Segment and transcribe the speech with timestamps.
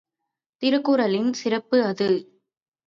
[0.61, 2.09] திருக்குறளின் சிறப்பு அது.